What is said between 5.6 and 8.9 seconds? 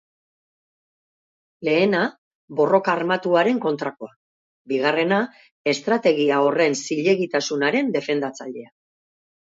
estrategia horren zilegitasunaren defendatzailea.